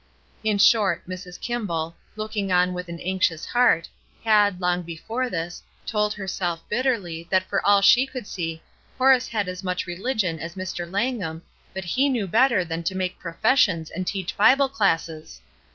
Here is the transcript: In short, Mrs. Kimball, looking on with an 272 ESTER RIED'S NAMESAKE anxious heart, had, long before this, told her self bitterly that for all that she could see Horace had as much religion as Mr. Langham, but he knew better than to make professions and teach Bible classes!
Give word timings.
In 0.43 0.57
short, 0.57 1.07
Mrs. 1.07 1.39
Kimball, 1.39 1.95
looking 2.15 2.51
on 2.51 2.73
with 2.73 2.89
an 2.89 2.97
272 2.97 3.35
ESTER 3.35 3.35
RIED'S 3.35 3.51
NAMESAKE 3.51 3.91
anxious 4.25 4.25
heart, 4.25 4.25
had, 4.47 4.59
long 4.59 4.81
before 4.81 5.29
this, 5.29 5.61
told 5.85 6.15
her 6.15 6.27
self 6.27 6.67
bitterly 6.67 7.27
that 7.29 7.43
for 7.47 7.63
all 7.63 7.81
that 7.81 7.85
she 7.85 8.07
could 8.07 8.25
see 8.25 8.63
Horace 8.97 9.27
had 9.27 9.47
as 9.47 9.63
much 9.63 9.85
religion 9.85 10.39
as 10.39 10.55
Mr. 10.55 10.91
Langham, 10.91 11.43
but 11.75 11.83
he 11.85 12.09
knew 12.09 12.25
better 12.25 12.65
than 12.65 12.81
to 12.81 12.95
make 12.97 13.19
professions 13.19 13.91
and 13.91 14.07
teach 14.07 14.35
Bible 14.35 14.69
classes! 14.69 15.39